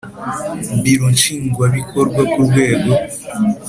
Biro 0.83 1.07
nshingwabikorwa 1.15 2.21
ku 2.31 2.39
rwego 2.47 2.91